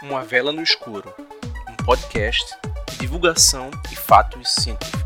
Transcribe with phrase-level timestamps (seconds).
[0.00, 1.12] Uma Vela no Escuro,
[1.68, 2.54] um podcast
[2.88, 5.02] de divulgação e fatos científicos.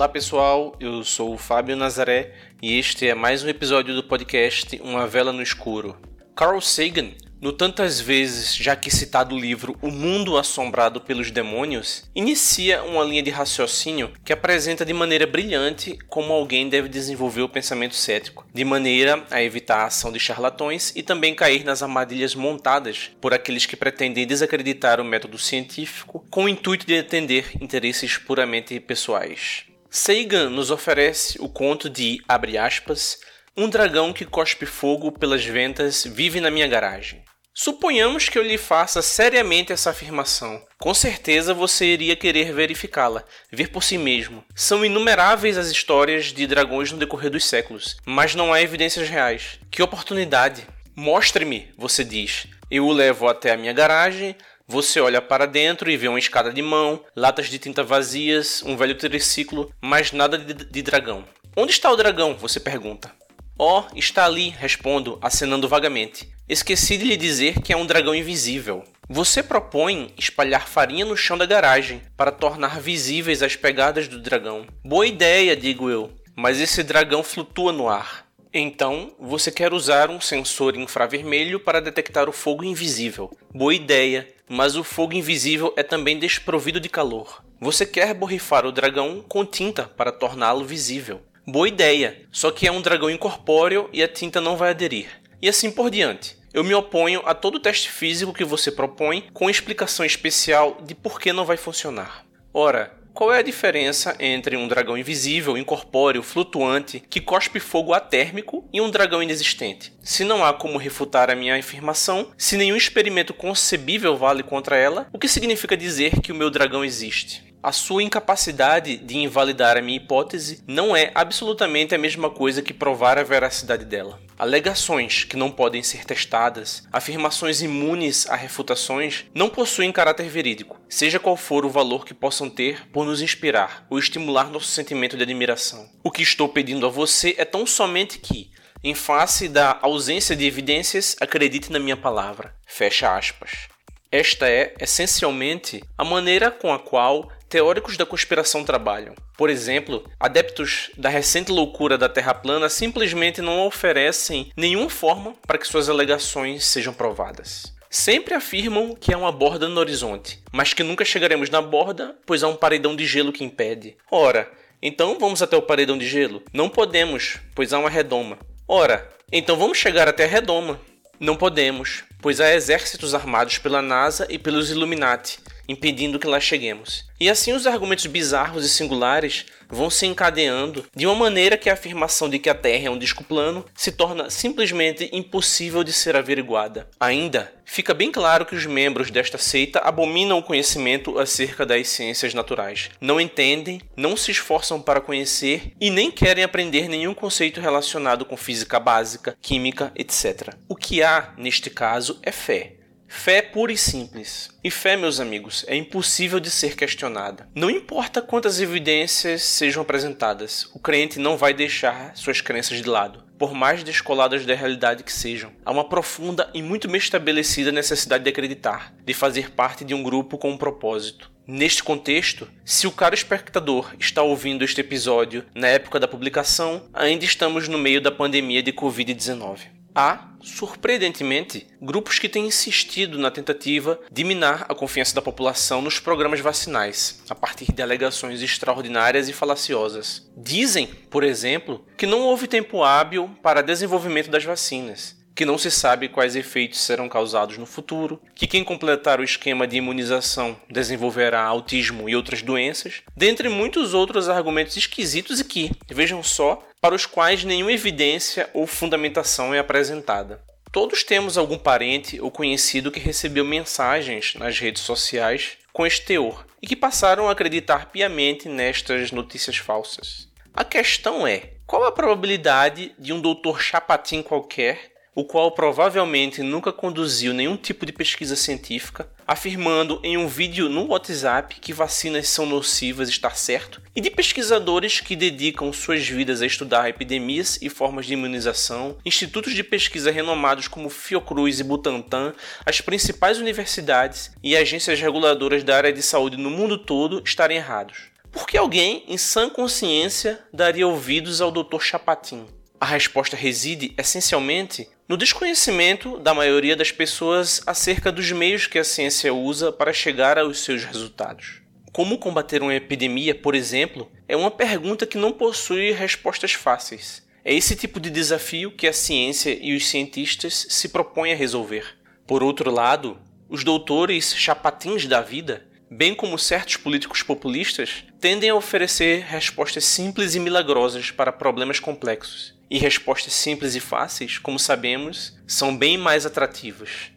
[0.00, 4.80] Olá pessoal, eu sou o Fábio Nazaré e este é mais um episódio do podcast
[4.82, 5.94] Uma Vela no Escuro.
[6.34, 12.82] Carl Sagan, no tantas vezes já que citado livro O Mundo Assombrado pelos Demônios, inicia
[12.82, 17.94] uma linha de raciocínio que apresenta de maneira brilhante como alguém deve desenvolver o pensamento
[17.94, 23.10] cético, de maneira a evitar a ação de charlatões e também cair nas armadilhas montadas
[23.20, 28.80] por aqueles que pretendem desacreditar o método científico com o intuito de atender interesses puramente
[28.80, 29.68] pessoais.
[29.92, 33.18] Sagan nos oferece o conto de, abre aspas,
[33.56, 37.24] um dragão que cospe fogo pelas ventas vive na minha garagem.
[37.52, 40.64] Suponhamos que eu lhe faça seriamente essa afirmação.
[40.78, 44.44] Com certeza você iria querer verificá-la, ver por si mesmo.
[44.54, 49.58] São inumeráveis as histórias de dragões no decorrer dos séculos, mas não há evidências reais.
[49.72, 50.64] Que oportunidade!
[50.94, 52.46] Mostre-me, você diz.
[52.70, 54.36] Eu o levo até a minha garagem,
[54.70, 58.76] você olha para dentro e vê uma escada de mão, latas de tinta vazias, um
[58.76, 61.24] velho triciclo, mas nada de, de dragão.
[61.56, 62.36] Onde está o dragão?
[62.36, 63.10] Você pergunta.
[63.58, 66.32] Oh, está ali, respondo, acenando vagamente.
[66.48, 68.84] Esqueci de lhe dizer que é um dragão invisível.
[69.08, 74.68] Você propõe espalhar farinha no chão da garagem para tornar visíveis as pegadas do dragão.
[74.84, 78.24] Boa ideia, digo eu, mas esse dragão flutua no ar.
[78.52, 83.30] Então, você quer usar um sensor infravermelho para detectar o fogo invisível.
[83.54, 87.44] Boa ideia, mas o fogo invisível é também desprovido de calor.
[87.60, 91.20] Você quer borrifar o dragão com tinta para torná-lo visível.
[91.46, 95.06] Boa ideia, só que é um dragão incorpóreo e a tinta não vai aderir.
[95.40, 96.36] E assim por diante.
[96.52, 101.20] Eu me oponho a todo teste físico que você propõe com explicação especial de por
[101.20, 102.26] que não vai funcionar.
[102.52, 108.68] Ora, qual é a diferença entre um dragão invisível, incorpóreo, flutuante, que cospe fogo atérmico
[108.72, 109.92] e um dragão inexistente?
[110.02, 115.08] Se não há como refutar a minha afirmação, se nenhum experimento concebível vale contra ela,
[115.12, 117.49] o que significa dizer que o meu dragão existe?
[117.62, 122.72] A sua incapacidade de invalidar a minha hipótese não é absolutamente a mesma coisa que
[122.72, 124.18] provar a veracidade dela.
[124.38, 131.18] Alegações que não podem ser testadas, afirmações imunes a refutações, não possuem caráter verídico, seja
[131.18, 135.22] qual for o valor que possam ter por nos inspirar ou estimular nosso sentimento de
[135.22, 135.86] admiração.
[136.02, 138.50] O que estou pedindo a você é tão somente que,
[138.82, 142.54] em face da ausência de evidências, acredite na minha palavra.
[142.66, 143.68] Fecha aspas.
[144.10, 149.14] Esta é, essencialmente, a maneira com a qual teóricos da conspiração trabalham.
[149.36, 155.58] Por exemplo, adeptos da recente loucura da Terra plana simplesmente não oferecem nenhuma forma para
[155.58, 157.74] que suas alegações sejam provadas.
[157.90, 162.44] Sempre afirmam que há uma borda no horizonte, mas que nunca chegaremos na borda, pois
[162.44, 163.96] há um paredão de gelo que impede.
[164.08, 164.48] Ora,
[164.80, 166.44] então vamos até o paredão de gelo?
[166.52, 168.38] Não podemos, pois há uma redoma.
[168.68, 170.80] Ora, então vamos chegar até a redoma.
[171.18, 175.40] Não podemos, pois há exércitos armados pela NASA e pelos Illuminati,
[175.70, 177.08] impedindo que lá cheguemos.
[177.20, 181.74] E assim os argumentos bizarros e singulares vão se encadeando de uma maneira que a
[181.74, 186.16] afirmação de que a Terra é um disco plano se torna simplesmente impossível de ser
[186.16, 186.88] averiguada.
[186.98, 192.34] Ainda, fica bem claro que os membros desta seita abominam o conhecimento acerca das ciências
[192.34, 192.90] naturais.
[193.00, 198.36] Não entendem, não se esforçam para conhecer e nem querem aprender nenhum conceito relacionado com
[198.36, 200.54] física básica, química, etc.
[200.68, 202.79] O que há, neste caso, é fé
[203.12, 204.48] Fé pura e simples.
[204.62, 207.48] E fé, meus amigos, é impossível de ser questionada.
[207.54, 213.24] Não importa quantas evidências sejam apresentadas, o crente não vai deixar suas crenças de lado,
[213.36, 215.50] por mais descoladas da realidade que sejam.
[215.66, 220.04] Há uma profunda e muito bem estabelecida necessidade de acreditar, de fazer parte de um
[220.04, 221.30] grupo com um propósito.
[221.46, 227.24] Neste contexto, se o caro espectador está ouvindo este episódio na época da publicação, ainda
[227.24, 229.79] estamos no meio da pandemia de Covid-19.
[229.94, 235.98] Há, surpreendentemente, grupos que têm insistido na tentativa de minar a confiança da população nos
[235.98, 240.30] programas vacinais, a partir de alegações extraordinárias e falaciosas.
[240.36, 245.70] Dizem, por exemplo, que não houve tempo hábil para desenvolvimento das vacinas, que não se
[245.70, 251.42] sabe quais efeitos serão causados no futuro, que quem completar o esquema de imunização desenvolverá
[251.42, 257.06] autismo e outras doenças, dentre muitos outros argumentos esquisitos e que, vejam só, para os
[257.06, 260.42] quais nenhuma evidência ou fundamentação é apresentada.
[260.70, 266.44] Todos temos algum parente ou conhecido que recebeu mensagens nas redes sociais com este teor
[266.60, 270.28] e que passaram a acreditar piamente nestas notícias falsas.
[270.52, 276.72] A questão é: qual a probabilidade de um doutor chapatim qualquer o qual provavelmente nunca
[276.72, 282.46] conduziu nenhum tipo de pesquisa científica, afirmando em um vídeo no WhatsApp que vacinas são
[282.46, 288.06] nocivas estar certo, e de pesquisadores que dedicam suas vidas a estudar epidemias e formas
[288.06, 292.32] de imunização, institutos de pesquisa renomados como Fiocruz e Butantan,
[292.64, 298.10] as principais universidades e agências reguladoras da área de saúde no mundo todo estarem errados.
[298.30, 301.80] Por que alguém, em sã consciência, daria ouvidos ao Dr.
[301.80, 302.46] Chapatin?
[302.80, 308.84] A resposta reside essencialmente no desconhecimento da maioria das pessoas acerca dos meios que a
[308.84, 311.60] ciência usa para chegar aos seus resultados.
[311.92, 317.22] Como combater uma epidemia, por exemplo, é uma pergunta que não possui respostas fáceis.
[317.44, 321.98] É esse tipo de desafio que a ciência e os cientistas se propõem a resolver.
[322.26, 328.54] Por outro lado, os doutores chapatins da vida, bem como certos políticos populistas, tendem a
[328.54, 335.36] oferecer respostas simples e milagrosas para problemas complexos e respostas simples e fáceis, como sabemos,
[335.46, 337.10] são bem mais atrativas.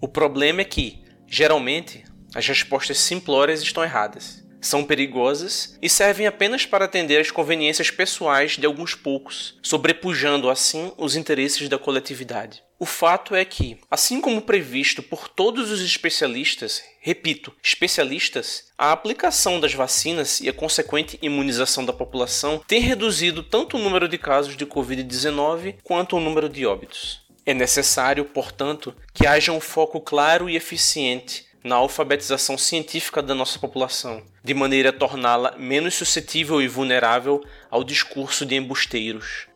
[0.00, 2.04] O problema é que, geralmente,
[2.34, 8.52] as respostas simplórias estão erradas, são perigosas e servem apenas para atender às conveniências pessoais
[8.52, 12.62] de alguns poucos, sobrepujando assim os interesses da coletividade.
[12.80, 19.58] O fato é que, assim como previsto por todos os especialistas, repito, especialistas, a aplicação
[19.58, 24.56] das vacinas e a consequente imunização da população tem reduzido tanto o número de casos
[24.56, 27.20] de Covid-19 quanto o número de óbitos.
[27.44, 33.58] É necessário, portanto, que haja um foco claro e eficiente na alfabetização científica da nossa
[33.58, 39.48] população, de maneira a torná-la menos suscetível e vulnerável ao discurso de embusteiros.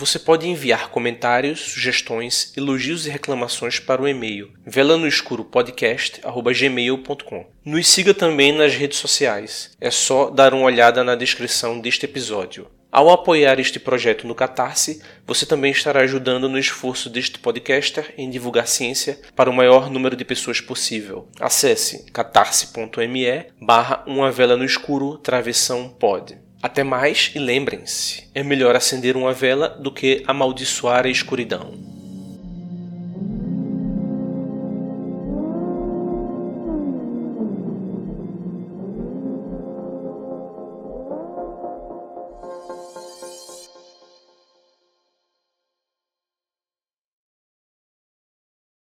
[0.00, 7.46] Você pode enviar comentários, sugestões, elogios e reclamações para o e-mail velanoescuropodcast@gmail.com.
[7.62, 9.76] Nos siga também nas redes sociais.
[9.78, 12.66] É só dar uma olhada na descrição deste episódio.
[12.90, 18.30] Ao apoiar este projeto no Catarse, você também estará ajudando no esforço deste podcaster em
[18.30, 21.28] divulgar ciência para o maior número de pessoas possível.
[21.38, 26.38] Acesse catarse.me barra uma vela no escuro travessão pod.
[26.62, 31.89] Até mais e lembrem-se: é melhor acender uma vela do que amaldiçoar a escuridão.